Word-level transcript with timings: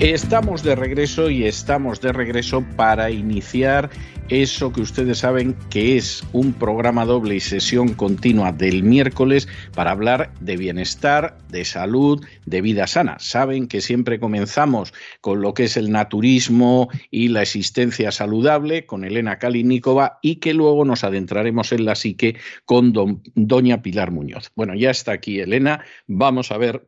Estamos 0.00 0.62
de 0.62 0.74
regreso 0.74 1.30
y 1.30 1.44
estamos 1.44 2.02
de 2.02 2.12
regreso 2.12 2.62
para 2.76 3.10
iniciar 3.10 3.88
eso 4.28 4.70
que 4.70 4.82
ustedes 4.82 5.18
saben 5.18 5.56
que 5.70 5.96
es 5.96 6.22
un 6.34 6.52
programa 6.52 7.06
doble 7.06 7.36
y 7.36 7.40
sesión 7.40 7.94
continua 7.94 8.52
del 8.52 8.82
miércoles 8.82 9.48
para 9.74 9.92
hablar 9.92 10.34
de 10.40 10.58
bienestar, 10.58 11.38
de 11.48 11.64
salud, 11.64 12.22
de 12.44 12.60
vida 12.60 12.86
sana. 12.86 13.16
Saben 13.20 13.68
que 13.68 13.80
siempre 13.80 14.20
comenzamos 14.20 14.92
con 15.22 15.40
lo 15.40 15.54
que 15.54 15.64
es 15.64 15.78
el 15.78 15.90
naturismo 15.90 16.90
y 17.10 17.28
la 17.28 17.40
existencia 17.40 18.12
saludable 18.12 18.84
con 18.84 19.02
Elena 19.02 19.38
Kalinikova 19.38 20.18
y 20.20 20.36
que 20.36 20.52
luego 20.52 20.84
nos 20.84 21.04
adentraremos 21.04 21.72
en 21.72 21.86
la 21.86 21.94
psique 21.94 22.36
con 22.66 22.92
doña 23.34 23.80
Pilar 23.80 24.10
Muñoz. 24.10 24.50
Bueno, 24.56 24.74
ya 24.74 24.90
está 24.90 25.12
aquí 25.12 25.40
Elena. 25.40 25.86
Vamos 26.06 26.52
a 26.52 26.58
ver 26.58 26.86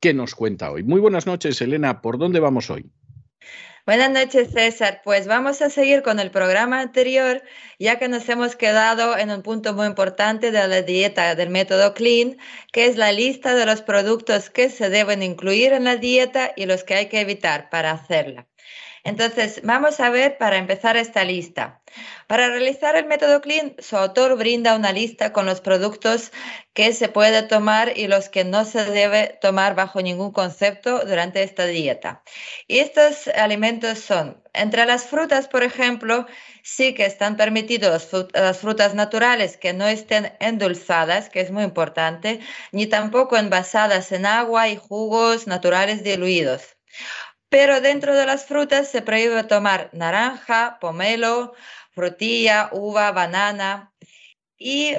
qué 0.00 0.14
nos 0.14 0.34
cuenta 0.34 0.70
hoy. 0.70 0.82
Muy 0.82 1.00
buenas 1.00 1.26
noches, 1.26 1.60
Elena. 1.60 2.00
¿Por 2.00 2.18
dónde 2.18 2.40
vamos 2.40 2.70
hoy? 2.70 2.90
Buenas 3.86 4.10
noches, 4.10 4.50
César. 4.52 5.00
Pues 5.04 5.26
vamos 5.26 5.62
a 5.62 5.70
seguir 5.70 6.02
con 6.02 6.20
el 6.20 6.30
programa 6.30 6.80
anterior, 6.80 7.42
ya 7.78 7.98
que 7.98 8.08
nos 8.08 8.28
hemos 8.28 8.54
quedado 8.54 9.16
en 9.16 9.30
un 9.30 9.42
punto 9.42 9.74
muy 9.74 9.86
importante 9.86 10.50
de 10.50 10.68
la 10.68 10.82
dieta 10.82 11.34
del 11.34 11.48
método 11.48 11.94
Clean, 11.94 12.36
que 12.72 12.86
es 12.86 12.96
la 12.96 13.10
lista 13.10 13.54
de 13.54 13.66
los 13.66 13.82
productos 13.82 14.50
que 14.50 14.68
se 14.68 14.90
deben 14.90 15.22
incluir 15.22 15.72
en 15.72 15.84
la 15.84 15.96
dieta 15.96 16.52
y 16.56 16.66
los 16.66 16.84
que 16.84 16.94
hay 16.94 17.08
que 17.08 17.20
evitar 17.20 17.70
para 17.70 17.90
hacerla. 17.92 18.49
Entonces, 19.04 19.60
vamos 19.64 20.00
a 20.00 20.10
ver 20.10 20.36
para 20.38 20.58
empezar 20.58 20.96
esta 20.96 21.24
lista. 21.24 21.82
Para 22.26 22.48
realizar 22.48 22.96
el 22.96 23.06
método 23.06 23.40
Clean, 23.40 23.74
su 23.78 23.96
autor 23.96 24.36
brinda 24.36 24.76
una 24.76 24.92
lista 24.92 25.32
con 25.32 25.46
los 25.46 25.60
productos 25.60 26.32
que 26.74 26.92
se 26.92 27.08
puede 27.08 27.42
tomar 27.42 27.96
y 27.96 28.06
los 28.06 28.28
que 28.28 28.44
no 28.44 28.64
se 28.64 28.84
debe 28.84 29.38
tomar 29.40 29.74
bajo 29.74 30.00
ningún 30.00 30.32
concepto 30.32 31.00
durante 31.04 31.42
esta 31.42 31.66
dieta. 31.66 32.22
Y 32.68 32.78
estos 32.78 33.28
alimentos 33.28 33.98
son, 33.98 34.42
entre 34.52 34.86
las 34.86 35.06
frutas, 35.06 35.48
por 35.48 35.62
ejemplo, 35.62 36.26
sí 36.62 36.94
que 36.94 37.06
están 37.06 37.36
permitidos 37.36 38.08
las 38.34 38.58
frutas 38.58 38.94
naturales 38.94 39.56
que 39.56 39.72
no 39.72 39.86
estén 39.88 40.32
endulzadas, 40.40 41.30
que 41.30 41.40
es 41.40 41.50
muy 41.50 41.64
importante, 41.64 42.40
ni 42.70 42.86
tampoco 42.86 43.36
envasadas 43.36 44.12
en 44.12 44.26
agua 44.26 44.68
y 44.68 44.76
jugos 44.76 45.46
naturales 45.46 46.04
diluidos. 46.04 46.76
Pero 47.50 47.80
dentro 47.80 48.14
de 48.16 48.26
las 48.26 48.46
frutas 48.46 48.88
se 48.88 49.02
prohíbe 49.02 49.44
tomar 49.44 49.90
naranja, 49.92 50.78
pomelo, 50.80 51.54
frutilla, 51.92 52.70
uva, 52.72 53.12
banana. 53.12 53.92
Y 54.58 54.96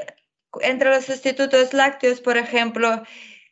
entre 0.62 0.90
los 0.92 1.06
sustitutos 1.06 1.74
lácteos, 1.74 2.22
por 2.22 2.38
ejemplo, 2.38 3.04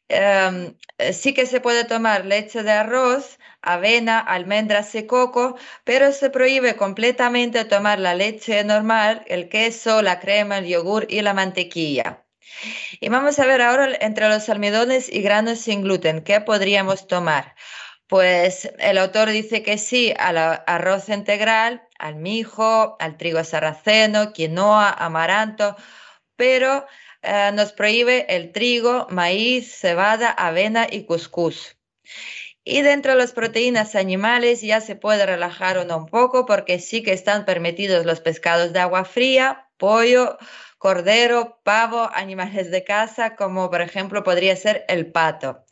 em, 0.10 0.76
sí 1.14 1.34
que 1.34 1.46
se 1.46 1.62
puede 1.62 1.86
tomar 1.86 2.26
leche 2.26 2.64
de 2.64 2.72
arroz, 2.72 3.40
avena, 3.62 4.20
almendras 4.20 4.94
y 4.96 5.06
coco, 5.08 5.58
pero 5.84 6.12
se 6.12 6.30
prohíbe 6.30 6.76
completamente 6.76 7.66
tomar 7.66 8.00
la 8.00 8.16
leche 8.16 8.64
normal, 8.64 9.24
el 9.28 9.50
queso, 9.50 10.02
la 10.02 10.20
crema, 10.20 10.58
el 10.60 10.68
yogur 10.68 11.06
y 11.10 11.22
la 11.22 11.34
mantequilla. 11.34 12.26
Y 13.00 13.10
vamos 13.10 13.40
a 13.40 13.46
ver 13.46 13.62
ahora 13.62 13.90
entre 14.02 14.28
los 14.30 14.50
almidones 14.50 15.10
y 15.12 15.22
granos 15.22 15.60
sin 15.60 15.84
gluten, 15.84 16.24
¿qué 16.24 16.42
podríamos 16.42 17.08
tomar? 17.08 17.56
Pues 18.10 18.68
el 18.80 18.98
autor 18.98 19.30
dice 19.30 19.62
que 19.62 19.78
sí 19.78 20.12
al 20.18 20.36
arroz 20.38 21.10
integral, 21.10 21.88
al 22.00 22.16
mijo, 22.16 22.98
al 23.00 23.18
trigo 23.18 23.44
sarraceno, 23.44 24.34
quinoa, 24.34 24.90
amaranto, 24.90 25.76
pero 26.36 26.88
eh, 27.22 27.52
nos 27.54 27.72
prohíbe 27.72 28.26
el 28.36 28.52
trigo, 28.52 29.06
maíz, 29.12 29.76
cebada, 29.76 30.32
avena 30.32 30.88
y 30.90 31.04
cuscús. 31.04 31.78
Y 32.64 32.82
dentro 32.82 33.12
de 33.12 33.20
las 33.20 33.32
proteínas 33.32 33.94
animales 33.96 34.62
ya 34.62 34.82
se 34.82 34.96
puede 34.96 35.28
relajar 35.28 35.78
uno 35.78 35.98
un 35.98 36.08
poco 36.08 36.48
porque 36.48 36.80
sí 36.80 37.04
que 37.04 37.14
están 37.14 37.46
permitidos 37.46 38.08
los 38.08 38.22
pescados 38.22 38.74
de 38.74 38.80
agua 38.80 39.06
fría, 39.06 39.70
pollo, 39.78 40.40
cordero, 40.80 41.60
pavo, 41.64 42.10
animales 42.16 42.72
de 42.72 42.84
casa, 42.84 43.36
como 43.36 43.70
por 43.70 43.82
ejemplo 43.82 44.24
podría 44.24 44.56
ser 44.56 44.84
el 44.88 45.12
pato 45.12 45.64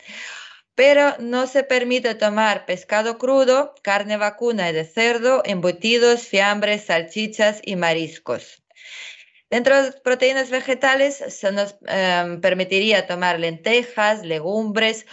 pero 0.77 1.15
no 1.17 1.47
se 1.47 1.63
permite 1.63 2.13
tomar 2.13 2.67
pescado 2.67 3.17
crudo, 3.17 3.73
carne 3.81 4.15
vacuna 4.15 4.69
y 4.69 4.73
de 4.73 4.85
cerdo, 4.85 5.41
embutidos, 5.43 6.27
fiambres, 6.27 6.85
salchichas 6.85 7.61
y 7.63 7.75
mariscos. 7.75 8.63
Dentro 9.49 9.75
de 9.75 9.83
las 9.87 9.99
proteínas 10.01 10.51
vegetales 10.51 11.15
se 11.15 11.51
nos 11.51 11.77
em, 11.87 12.41
permitiría 12.41 13.07
tomar 13.07 13.39
lentejas, 13.39 14.23
legumbres, 14.23 15.07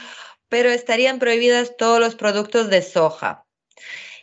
pero 0.50 0.68
estarían 0.68 1.18
prohibidas 1.18 1.78
todos 1.78 1.98
los 1.98 2.14
productos 2.14 2.68
de 2.68 2.82
soja. 2.82 3.46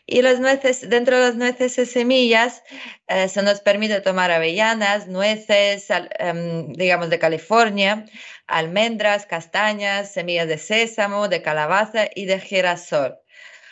Y 0.05 0.21
las 0.21 0.39
nueces, 0.39 0.89
dentro 0.89 1.17
de 1.17 1.23
las 1.23 1.35
nueces 1.35 1.77
y 1.77 1.85
semillas 1.87 2.63
eh, 3.07 3.29
se 3.29 3.41
nos 3.41 3.61
permite 3.61 4.01
tomar 4.01 4.29
avellanas, 4.29 5.07
nueces, 5.07 5.87
em, 6.19 6.73
digamos, 6.73 7.09
de 7.09 7.17
California, 7.17 8.05
almendras, 8.51 9.25
castañas, 9.25 10.11
semillas 10.13 10.47
de 10.47 10.57
sésamo, 10.57 11.27
de 11.27 11.41
calabaza 11.41 12.07
y 12.13 12.25
de 12.25 12.39
girasol. 12.39 13.17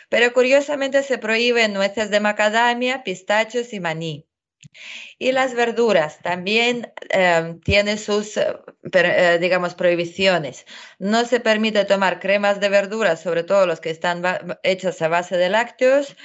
Pero 0.08 0.32
curiosamente 0.32 1.02
se 1.02 1.18
prohíben 1.18 1.72
nueces 1.72 2.10
de 2.10 2.20
macadamia, 2.20 3.04
pistachos 3.04 3.72
y 3.72 3.80
maní. 3.80 4.26
Y 5.18 5.32
las 5.32 5.54
verduras 5.54 6.20
también 6.22 6.92
em, 7.10 7.60
tienen 7.60 7.98
sus, 7.98 8.36
eh, 8.36 9.38
digamos, 9.40 9.74
prohibiciones. 9.74 10.66
No 10.98 11.24
se 11.24 11.40
permite 11.40 11.84
tomar 11.84 12.20
cremas 12.20 12.60
de 12.60 12.68
verduras, 12.68 13.22
sobre 13.22 13.44
todo 13.44 13.66
los 13.66 13.80
que 13.80 13.90
están 13.90 14.22
hechas 14.62 15.00
a 15.02 15.08
base 15.08 15.36
de 15.36 15.48
lácteos, 15.48 16.16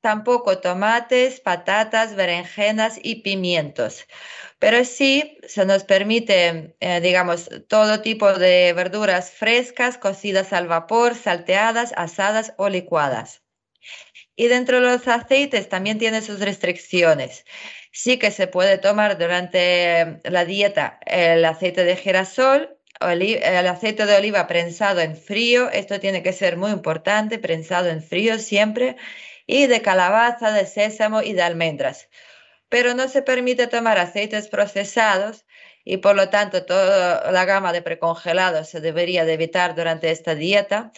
tampoco 0.00 0.58
tomates, 0.58 1.40
patatas, 1.40 2.14
berenjenas 2.14 2.98
y 3.02 3.22
pimientos. 3.22 4.06
Pero 4.58 4.84
sí 4.84 5.38
se 5.46 5.64
nos 5.66 5.84
permite, 5.84 6.76
eh, 6.80 7.00
digamos, 7.00 7.48
todo 7.68 8.00
tipo 8.00 8.32
de 8.32 8.72
verduras 8.72 9.30
frescas, 9.30 9.98
cocidas 9.98 10.52
al 10.52 10.68
vapor, 10.68 11.14
salteadas, 11.14 11.92
asadas 11.96 12.54
o 12.56 12.68
licuadas. 12.68 13.42
Y 14.36 14.48
dentro 14.48 14.80
de 14.80 14.86
los 14.86 15.08
aceites 15.08 15.68
también 15.68 15.98
tiene 15.98 16.22
sus 16.22 16.40
restricciones. 16.40 17.44
Sí 17.92 18.18
que 18.18 18.30
se 18.30 18.46
puede 18.46 18.78
tomar 18.78 19.18
durante 19.18 20.20
la 20.24 20.44
dieta 20.44 21.00
el 21.06 21.44
aceite 21.44 21.84
de 21.84 21.96
girasol, 21.96 22.78
el 23.00 23.66
aceite 23.66 24.06
de 24.06 24.16
oliva 24.16 24.46
prensado 24.46 25.00
en 25.00 25.16
frío, 25.16 25.70
esto 25.70 26.00
tiene 26.00 26.22
que 26.22 26.32
ser 26.32 26.56
muy 26.56 26.70
importante, 26.70 27.38
prensado 27.38 27.88
en 27.88 28.02
frío 28.02 28.38
siempre, 28.38 28.96
y 29.48 29.66
de 29.66 29.82
calabaza, 29.82 30.52
de 30.52 30.66
sésamo 30.66 31.22
y 31.22 31.32
de 31.32 31.42
almendras. 31.42 32.08
Pero 32.68 32.94
no 32.94 33.08
se 33.08 33.22
permite 33.22 33.66
tomar 33.66 33.98
aceites 33.98 34.46
procesados 34.46 35.44
y 35.84 35.96
por 35.96 36.14
lo 36.14 36.28
tanto 36.28 36.64
toda 36.64 37.32
la 37.32 37.44
gama 37.44 37.72
de 37.72 37.82
precongelados 37.82 38.68
se 38.68 38.80
debería 38.80 39.24
de 39.24 39.32
evitar 39.32 39.74
durante 39.74 40.12
esta 40.12 40.36
dieta 40.36 40.92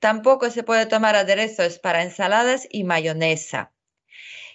Tampoco 0.00 0.48
se 0.50 0.62
puede 0.62 0.86
tomar 0.86 1.14
aderezos 1.14 1.78
para 1.78 2.02
ensaladas 2.02 2.66
y 2.70 2.84
mayonesa. 2.84 3.72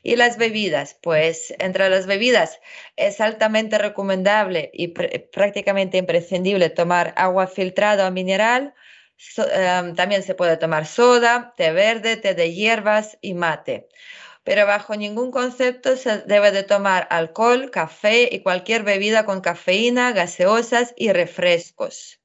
Y 0.02 0.16
las 0.16 0.38
bebidas, 0.38 0.98
pues 1.02 1.54
entre 1.60 1.90
las 1.90 2.08
bebidas 2.08 2.60
es 2.96 3.22
altamente 3.22 3.78
recomendable 3.78 4.72
y 4.74 4.88
prácticamente 4.88 5.98
imprescindible 5.98 6.70
tomar 6.72 7.14
agua 7.16 7.48
filtrada 7.48 8.08
o 8.08 8.12
mineral, 8.12 8.74
Em, 9.38 9.96
también 9.96 10.24
se 10.24 10.36
puede 10.36 10.58
tomar 10.58 10.86
soda, 10.86 11.54
té 11.58 11.72
verde, 11.72 12.18
té 12.18 12.34
de 12.34 12.54
hierbas 12.54 13.18
y 13.22 13.34
mate. 13.34 13.88
Pero 14.44 14.66
bajo 14.68 14.96
ningún 14.96 15.32
concepto 15.32 15.98
se 15.98 16.20
debe 16.20 16.52
de 16.52 16.64
tomar 16.64 17.08
alcohol, 17.10 17.72
café 17.72 18.30
y 18.32 18.42
cualquier 18.44 18.84
bebida 18.84 19.26
con 19.26 19.42
cafeína, 19.42 20.12
gaseosas 20.12 20.94
y 20.98 21.12
refrescos. 21.12 22.22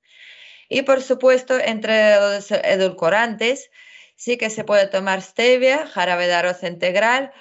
Y 0.68 0.82
por 0.82 1.02
supuesto, 1.02 1.58
entre 1.58 2.16
los 2.20 2.50
edulcorantes, 2.50 3.70
sí 4.16 4.36
que 4.36 4.50
se 4.50 4.64
puede 4.64 4.86
tomar 4.86 5.22
stevia, 5.22 5.86
jarabe 5.86 6.26
de 6.26 6.34
arroz 6.34 6.62
integral, 6.62 7.32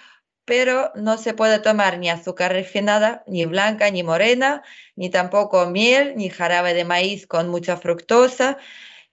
pero 0.46 0.92
no 0.96 1.18
se 1.18 1.34
puede 1.34 1.60
tomar 1.60 2.00
ni 2.00 2.10
azúcar 2.10 2.54
refinada, 2.54 3.24
ni 3.28 3.46
blanca, 3.46 3.92
ni 3.92 4.04
morena, 4.04 4.64
ni 4.96 5.10
tampoco 5.12 5.68
miel, 5.68 6.16
ni 6.16 6.30
jarabe 6.30 6.74
de 6.74 6.86
maíz 6.86 7.28
con 7.28 7.50
mucha 7.50 7.78
fructosa, 7.78 8.58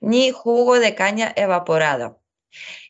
ni 0.01 0.31
jugo 0.31 0.79
de 0.79 0.95
caña 0.95 1.33
evaporado. 1.37 2.23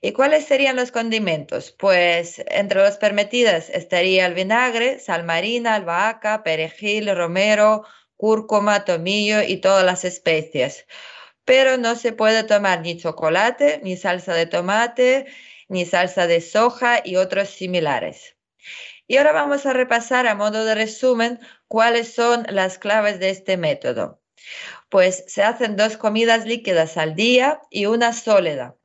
¿Y 0.01 0.13
cuáles 0.13 0.47
serían 0.47 0.77
los 0.77 0.93
condimentos? 0.93 1.73
Pues 1.73 2.43
entre 2.49 2.83
los 2.83 2.99
permitidos 2.99 3.69
estaría 3.71 4.27
el 4.27 4.35
vinagre, 4.35 4.99
sal 5.01 5.25
marina, 5.25 5.75
albahaca, 5.75 6.43
perejil, 6.45 7.15
romero, 7.17 7.85
cúrcuma, 8.17 8.85
tomillo 8.85 9.43
y 9.43 9.59
todas 9.59 9.85
las 9.85 10.05
especias. 10.05 10.87
Pero 11.45 11.77
no 11.77 11.97
se 11.97 12.13
puede 12.13 12.45
tomar 12.45 12.81
ni 12.81 12.97
chocolate, 12.97 13.81
ni 13.83 13.97
salsa 13.97 14.35
de 14.35 14.47
tomate, 14.47 15.27
ni 15.69 15.85
salsa 15.85 16.27
de 16.27 16.41
soja 16.41 17.01
y 17.05 17.17
otros 17.17 17.49
similares. 17.51 18.37
Y 19.09 19.17
ahora 19.19 19.33
vamos 19.33 19.67
a 19.67 19.73
repasar 19.73 20.27
a 20.27 20.35
modo 20.35 20.65
de 20.65 20.75
resumen 20.75 21.41
cuáles 21.69 22.13
son 22.15 22.47
las 22.51 22.79
claves 22.79 23.21
de 23.21 23.31
este 23.31 23.57
método. 23.57 24.21
Pues 24.97 25.25
se 25.27 25.43
hacen 25.43 25.77
dos 25.77 25.99
comidas 25.99 26.47
líquidas 26.47 26.97
al 26.97 27.15
día 27.15 27.61
y 27.69 27.85
una 27.85 28.15
sólida 28.15 28.77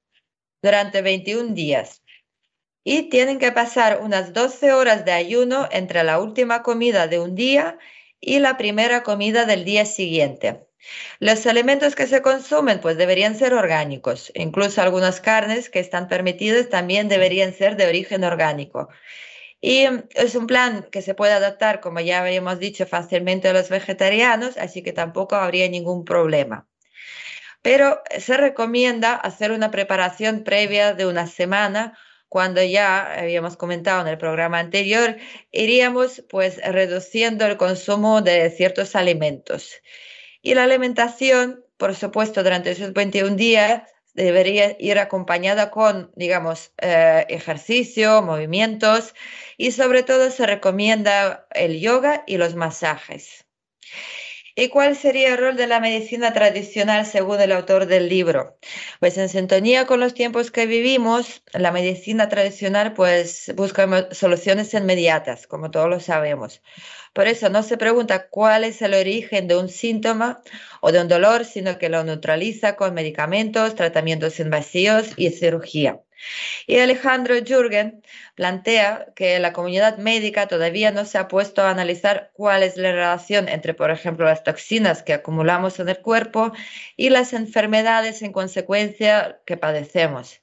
durante 0.62 1.02
21 1.02 1.54
días. 1.54 2.04
Y 2.84 3.04
tienen 3.04 3.40
que 3.40 3.54
pasar 3.54 4.02
unas 4.02 4.34
12 4.34 4.74
horas 4.74 5.06
de 5.06 5.14
ayuno 5.14 5.70
entre 5.72 6.04
la 6.04 6.20
última 6.20 6.64
comida 6.64 7.08
de 7.08 7.22
un 7.22 7.34
día 7.34 7.80
y 8.20 8.40
la 8.40 8.58
primera 8.58 9.04
comida 9.04 9.46
del 9.46 9.64
día 9.64 9.86
siguiente. 9.86 10.68
Los 11.20 11.48
alimentos 11.48 11.96
que 11.96 12.08
se 12.08 12.22
consumen 12.22 12.82
pues 12.82 12.98
deberían 12.98 13.38
ser 13.38 13.54
orgánicos. 13.54 14.34
Incluso 14.36 14.82
algunas 14.82 15.22
carnes 15.22 15.70
que 15.70 15.80
están 15.80 16.10
permitidas 16.10 16.68
también 16.68 17.08
deberían 17.08 17.54
ser 17.54 17.78
de 17.78 17.88
origen 17.88 18.26
orgánico. 18.26 18.90
Y 19.62 19.86
es 20.16 20.36
un 20.36 20.48
plan 20.48 20.88
que 20.92 21.04
se 21.04 21.14
puede 21.14 21.34
adaptar, 21.34 21.80
como 21.82 22.00
ya 22.00 22.22
habíamos 22.22 22.58
dicho, 22.58 22.88
fácilmente 22.88 23.48
a 23.48 23.54
los 23.54 23.70
vegetarianos, 23.70 24.58
así 24.58 24.82
que 24.82 24.92
tampoco 24.92 25.36
habría 25.36 25.70
ningún 25.70 26.04
problema. 26.04 26.68
Pero 27.62 28.02
se 28.18 28.38
recomienda 28.38 29.14
hacer 29.14 29.52
una 29.52 29.70
preparación 29.70 30.44
previa 30.44 30.94
de 30.96 31.06
una 31.06 31.28
semana 31.28 31.96
cuando 32.28 32.64
ya 32.64 33.20
habíamos 33.20 33.58
comentado 33.58 34.02
en 34.02 34.08
el 34.08 34.18
programa 34.18 34.58
anterior, 34.58 35.18
iríamos 35.52 36.24
pues 36.30 36.62
reduciendo 36.64 37.46
el 37.46 37.58
consumo 37.58 38.22
de 38.22 38.50
ciertos 38.50 38.96
alimentos. 38.96 39.74
Y 40.42 40.56
la 40.56 40.64
alimentación, 40.64 41.64
por 41.78 41.94
supuesto, 41.94 42.42
durante 42.42 42.72
esos 42.72 42.94
21 42.94 43.36
días 43.36 43.84
debería 44.14 44.76
ir 44.80 45.00
acompañada 45.00 45.72
con, 45.72 46.12
digamos, 46.16 46.74
eh, 46.78 47.26
ejercicio, 47.30 48.22
movimientos 48.22 49.14
y 49.58 49.72
sobre 49.72 50.04
todo 50.04 50.30
se 50.32 50.46
recomienda 50.46 51.48
el 51.52 51.80
yoga 51.80 52.24
y 52.28 52.38
los 52.38 52.56
masajes. 52.56 53.46
¿Y 54.56 54.70
cuál 54.70 54.96
sería 54.96 55.30
el 55.34 55.38
rol 55.38 55.56
de 55.56 55.68
la 55.68 55.80
medicina 55.80 56.34
tradicional 56.34 57.06
según 57.06 57.40
el 57.42 57.52
autor 57.52 57.86
del 57.86 58.10
libro? 58.10 58.58
Pues 59.00 59.18
en 59.18 59.30
sintonía 59.30 59.86
con 59.86 60.00
los 60.00 60.14
tiempos 60.14 60.52
que 60.52 60.66
vivimos, 60.66 61.44
la 61.54 61.72
medicina 61.72 62.30
tradicional 62.30 62.94
pues 62.94 63.52
busca 63.56 64.10
soluciones 64.14 64.74
inmediatas, 64.74 65.48
como 65.48 65.72
todos 65.72 65.90
lo 65.90 66.00
sabemos. 66.00 66.62
Por 67.14 67.28
eso 67.28 67.50
no 67.50 67.64
se 67.64 67.78
pregunta 67.78 68.30
cuál 68.30 68.64
es 68.64 68.82
el 68.82 68.94
origen 68.94 69.48
de 69.48 69.58
un 69.58 69.70
síntoma 69.70 70.42
o 70.82 70.92
de 70.92 71.02
un 71.02 71.08
dolor, 71.08 71.46
sino 71.46 71.78
que 71.78 71.90
lo 71.90 72.04
neutraliza 72.04 72.76
con 72.76 72.94
medicamentos, 72.94 73.76
tratamientos 73.76 74.40
invasivos 74.40 75.12
y 75.18 75.30
cirugía. 75.32 76.02
Y 76.68 76.80
Alejandro 76.80 77.36
Jürgen 77.44 78.04
plantea 78.36 79.08
que 79.16 79.40
la 79.40 79.54
comunidad 79.54 79.98
médica 79.98 80.48
todavía 80.48 80.92
no 80.92 81.06
se 81.06 81.18
ha 81.18 81.28
puesto 81.28 81.62
a 81.62 81.70
analizar 81.70 82.32
cuál 82.34 82.64
es 82.64 82.78
la 82.78 82.92
relación 82.92 83.50
entre, 83.50 83.74
por 83.74 83.92
ejemplo, 83.92 84.26
las 84.26 84.44
toxinas 84.44 85.04
que 85.04 85.14
acumulamos 85.14 85.80
en 85.80 85.90
el 85.90 86.00
cuerpo 86.00 86.54
y 86.96 87.10
las 87.10 87.34
enfermedades 87.34 88.22
en 88.22 88.32
consecuencia 88.32 89.42
que 89.46 89.58
padecemos. 89.58 90.42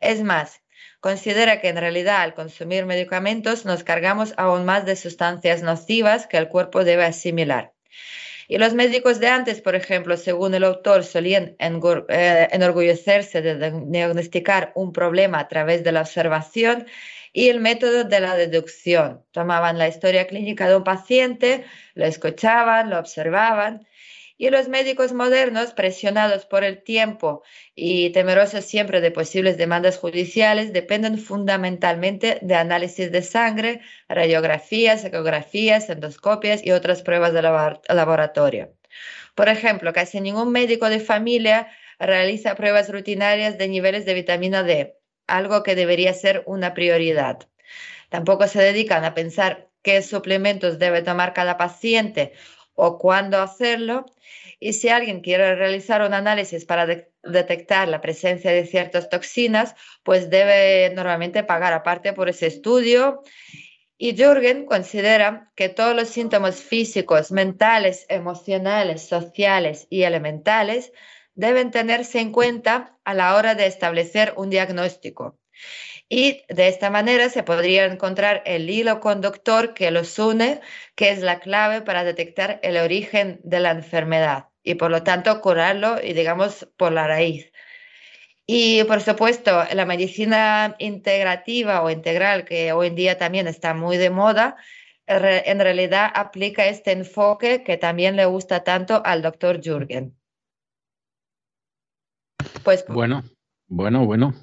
Es 0.00 0.22
más, 0.22 0.62
considera 1.00 1.60
que 1.60 1.68
en 1.68 1.76
realidad 1.76 2.22
al 2.22 2.34
consumir 2.34 2.86
medicamentos 2.86 3.64
nos 3.64 3.84
cargamos 3.84 4.34
aún 4.36 4.64
más 4.64 4.84
de 4.84 4.96
sustancias 4.96 5.62
nocivas 5.62 6.26
que 6.26 6.36
el 6.36 6.48
cuerpo 6.48 6.84
debe 6.84 7.04
asimilar. 7.04 7.72
Y 8.50 8.58
los 8.58 8.74
médicos 8.74 9.20
de 9.20 9.28
antes, 9.28 9.60
por 9.60 9.76
ejemplo, 9.76 10.16
según 10.16 10.54
el 10.54 10.64
autor, 10.64 11.04
solían 11.04 11.54
eh, 11.60 12.48
enorgullecerse 12.50 13.42
de 13.42 13.70
diagnosticar 13.86 14.72
un 14.74 14.92
problema 14.92 15.38
a 15.38 15.46
través 15.46 15.84
de 15.84 15.92
la 15.92 16.00
observación 16.00 16.88
y 17.32 17.48
el 17.48 17.60
método 17.60 18.02
de 18.02 18.18
la 18.18 18.34
deducción. 18.34 19.24
Tomaban 19.30 19.78
la 19.78 19.86
historia 19.86 20.26
clínica 20.26 20.68
de 20.68 20.74
un 20.74 20.82
paciente, 20.82 21.64
lo 21.94 22.06
escuchaban, 22.06 22.90
lo 22.90 22.98
observaban 22.98 23.86
y 24.40 24.48
los 24.48 24.68
médicos 24.68 25.12
modernos, 25.12 25.74
presionados 25.74 26.46
por 26.46 26.64
el 26.64 26.82
tiempo 26.82 27.42
y 27.74 28.08
temerosos 28.08 28.64
siempre 28.64 29.02
de 29.02 29.10
posibles 29.10 29.58
demandas 29.58 29.98
judiciales, 29.98 30.72
dependen 30.72 31.18
fundamentalmente 31.18 32.38
de 32.40 32.54
análisis 32.54 33.12
de 33.12 33.20
sangre, 33.20 33.82
radiografías, 34.08 35.04
ecografías, 35.04 35.90
endoscopias 35.90 36.64
y 36.64 36.70
otras 36.70 37.02
pruebas 37.02 37.34
de 37.34 37.42
laboratorio. 37.42 38.72
Por 39.34 39.50
ejemplo, 39.50 39.92
casi 39.92 40.22
ningún 40.22 40.52
médico 40.52 40.88
de 40.88 41.00
familia 41.00 41.68
realiza 41.98 42.54
pruebas 42.54 42.90
rutinarias 42.90 43.58
de 43.58 43.68
niveles 43.68 44.06
de 44.06 44.14
vitamina 44.14 44.62
D, 44.62 44.96
algo 45.26 45.62
que 45.62 45.74
debería 45.74 46.14
ser 46.14 46.44
una 46.46 46.72
prioridad. 46.72 47.46
Tampoco 48.08 48.48
se 48.48 48.62
dedican 48.62 49.04
a 49.04 49.12
pensar 49.12 49.68
qué 49.82 50.00
suplementos 50.00 50.78
debe 50.78 51.02
tomar 51.02 51.34
cada 51.34 51.58
paciente 51.58 52.32
o 52.80 52.98
cuándo 52.98 53.40
hacerlo. 53.40 54.06
Y 54.58 54.72
si 54.72 54.88
alguien 54.88 55.20
quiere 55.20 55.54
realizar 55.54 56.02
un 56.02 56.14
análisis 56.14 56.64
para 56.64 56.86
detectar 57.22 57.88
la 57.88 58.00
presencia 58.00 58.50
de 58.50 58.66
ciertas 58.66 59.08
toxinas, 59.08 59.74
pues 60.02 60.30
debe 60.30 60.92
normalmente 60.94 61.44
pagar 61.44 61.72
aparte 61.72 62.12
por 62.12 62.28
ese 62.28 62.46
estudio. 62.46 63.22
Y 63.98 64.16
Jürgen 64.16 64.64
considera 64.64 65.52
que 65.56 65.68
todos 65.68 65.94
los 65.94 66.08
síntomas 66.08 66.62
físicos, 66.62 67.30
mentales, 67.32 68.06
emocionales, 68.08 69.06
sociales 69.06 69.86
y 69.90 70.04
elementales 70.04 70.92
deben 71.34 71.70
tenerse 71.70 72.20
en 72.20 72.32
cuenta 72.32 72.98
a 73.04 73.14
la 73.14 73.34
hora 73.36 73.54
de 73.54 73.66
establecer 73.66 74.32
un 74.36 74.48
diagnóstico. 74.50 75.38
Y 76.12 76.42
de 76.48 76.66
esta 76.66 76.90
manera 76.90 77.30
se 77.30 77.44
podría 77.44 77.84
encontrar 77.84 78.42
el 78.44 78.68
hilo 78.68 78.98
conductor 78.98 79.74
que 79.74 79.92
los 79.92 80.18
une, 80.18 80.60
que 80.96 81.10
es 81.10 81.20
la 81.20 81.38
clave 81.38 81.82
para 81.82 82.02
detectar 82.02 82.58
el 82.64 82.78
origen 82.78 83.40
de 83.44 83.60
la 83.60 83.70
enfermedad 83.70 84.48
y 84.64 84.74
por 84.74 84.90
lo 84.90 85.04
tanto 85.04 85.40
curarlo 85.40 86.02
y 86.02 86.12
digamos 86.12 86.68
por 86.76 86.90
la 86.90 87.06
raíz. 87.06 87.52
Y 88.44 88.82
por 88.84 89.00
supuesto, 89.00 89.62
la 89.72 89.86
medicina 89.86 90.74
integrativa 90.80 91.82
o 91.82 91.90
integral, 91.90 92.44
que 92.44 92.72
hoy 92.72 92.88
en 92.88 92.96
día 92.96 93.16
también 93.16 93.46
está 93.46 93.74
muy 93.74 93.96
de 93.96 94.10
moda, 94.10 94.56
en 95.06 95.60
realidad 95.60 96.10
aplica 96.12 96.66
este 96.66 96.90
enfoque 96.90 97.62
que 97.62 97.76
también 97.76 98.16
le 98.16 98.26
gusta 98.26 98.64
tanto 98.64 99.00
al 99.04 99.22
doctor 99.22 99.60
Jürgen. 99.62 100.16
Pues 102.64 102.84
bueno, 102.88 103.22
bueno, 103.68 104.04
bueno. 104.04 104.34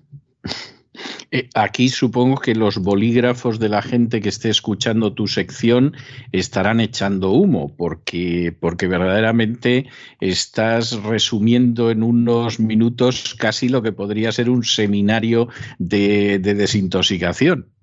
Eh, 1.32 1.50
aquí 1.56 1.90
supongo 1.90 2.40
que 2.40 2.56
los 2.56 2.78
bolígrafos 2.78 3.60
de 3.60 3.70
la 3.70 3.82
gente 3.82 4.22
que 4.22 4.30
esté 4.30 4.50
escuchando 4.50 5.14
tu 5.14 5.28
sección 5.28 5.96
estarán 6.32 6.80
echando 6.80 7.32
humo, 7.32 7.76
porque, 7.76 8.56
porque 8.60 8.88
verdaderamente 8.88 9.88
estás 10.22 11.04
resumiendo 11.04 11.92
en 11.92 12.04
unos 12.04 12.60
minutos 12.60 13.36
casi 13.36 13.68
lo 13.68 13.82
que 13.82 13.92
podría 13.92 14.32
ser 14.32 14.50
un 14.50 14.64
seminario 14.64 15.50
de, 15.80 16.40
de 16.40 16.54
desintoxicación. 16.54 17.74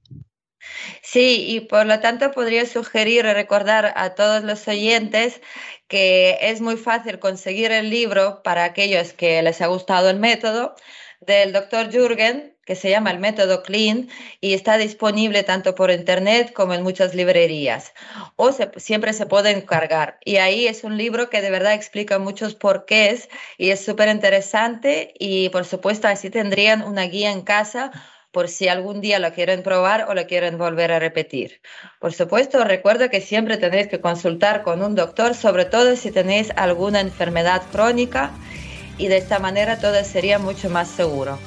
Sí, 1.03 1.45
y 1.49 1.61
por 1.61 1.87
lo 1.87 2.01
tanto 2.01 2.31
podría 2.31 2.65
sugerir 2.67 3.25
recordar 3.25 3.93
a 3.97 4.15
todos 4.15 4.43
los 4.43 4.67
oyentes 4.67 5.41
que 5.87 6.39
es 6.41 6.61
muy 6.61 6.77
fácil 6.77 7.19
conseguir 7.19 7.71
el 7.73 7.91
libro 7.91 8.43
para 8.43 8.65
aquellos 8.65 9.13
que 9.13 9.43
les 9.43 9.61
ha 9.61 9.67
gustado 9.67 10.09
el 10.09 10.19
método 10.19 10.75
del 11.21 11.53
doctor 11.53 11.91
Jürgen 11.91 12.54
que 12.65 12.77
se 12.77 12.91
llama 12.91 13.11
el 13.11 13.19
método 13.19 13.63
Clean 13.63 14.09
y 14.41 14.55
está 14.55 14.77
disponible 14.77 15.43
tanto 15.43 15.75
por 15.75 15.91
internet 15.91 16.53
como 16.53 16.75
en 16.75 16.83
muchas 16.83 17.15
librerías 17.15 17.93
o 18.37 18.51
siempre 18.77 19.13
se 19.13 19.27
puede 19.27 19.51
encargar. 19.51 20.19
Y 20.25 20.37
ahí 20.37 20.67
es 20.67 20.85
un 20.85 20.97
libro 20.97 21.31
que 21.31 21.43
de 21.43 21.51
verdad 21.51 21.75
explica 21.75 22.19
muchos 22.19 22.55
porqués 22.55 23.29
y 23.59 23.71
es 23.71 23.85
súper 23.85 24.09
interesante 24.09 25.15
y 25.19 25.49
por 25.51 25.65
supuesto 25.65 26.09
así 26.09 26.31
tendrían 26.31 26.83
una 26.83 27.03
guía 27.03 27.31
en 27.31 27.43
casa 27.43 27.91
por 28.35 28.49
si 28.49 28.67
algún 28.67 29.01
día 29.01 29.21
lo 29.21 29.33
quieren 29.33 29.63
probar 29.63 30.07
o 30.09 30.15
lo 30.15 30.27
quieren 30.27 30.59
volver 30.59 30.91
a 30.91 30.99
repetir. 30.99 31.61
Por 32.01 32.13
supuesto, 32.13 32.65
recuerdo 32.65 33.09
que 33.09 33.21
siempre 33.21 33.57
tenéis 33.59 33.87
que 33.87 34.01
consultar 34.01 34.65
con 34.65 34.83
un 34.83 34.97
doctor, 34.97 35.37
sobre 35.37 35.65
todo 35.65 35.95
si 35.95 36.11
tenéis 36.11 36.51
alguna 36.57 37.01
enfermedad 37.01 37.63
crónica 37.71 38.33
y 38.99 39.07
de 39.07 39.19
esta 39.19 39.39
manera 39.39 39.79
todo 39.79 40.03
sería 40.03 40.41
mucho 40.41 40.69
más 40.69 40.89
seguro. 40.89 41.39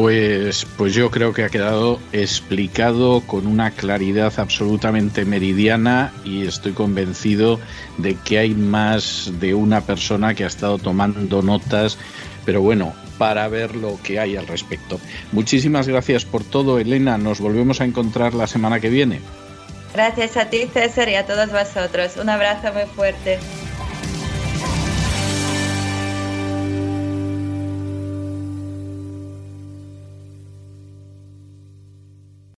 Pues, 0.00 0.66
pues 0.78 0.94
yo 0.94 1.10
creo 1.10 1.34
que 1.34 1.44
ha 1.44 1.50
quedado 1.50 2.00
explicado 2.10 3.20
con 3.20 3.46
una 3.46 3.70
claridad 3.72 4.32
absolutamente 4.38 5.26
meridiana 5.26 6.10
y 6.24 6.46
estoy 6.46 6.72
convencido 6.72 7.60
de 7.98 8.14
que 8.14 8.38
hay 8.38 8.54
más 8.54 9.30
de 9.40 9.52
una 9.52 9.82
persona 9.82 10.34
que 10.34 10.44
ha 10.44 10.46
estado 10.46 10.78
tomando 10.78 11.42
notas, 11.42 11.98
pero 12.46 12.62
bueno, 12.62 12.94
para 13.18 13.46
ver 13.48 13.76
lo 13.76 14.00
que 14.02 14.18
hay 14.18 14.36
al 14.36 14.46
respecto. 14.46 14.98
Muchísimas 15.32 15.86
gracias 15.86 16.24
por 16.24 16.44
todo, 16.44 16.78
Elena. 16.78 17.18
Nos 17.18 17.38
volvemos 17.38 17.82
a 17.82 17.84
encontrar 17.84 18.32
la 18.32 18.46
semana 18.46 18.80
que 18.80 18.88
viene. 18.88 19.20
Gracias 19.92 20.38
a 20.38 20.46
ti, 20.46 20.66
César, 20.72 21.10
y 21.10 21.16
a 21.16 21.26
todos 21.26 21.52
vosotros. 21.52 22.16
Un 22.16 22.30
abrazo 22.30 22.72
muy 22.72 22.86
fuerte. 22.86 23.38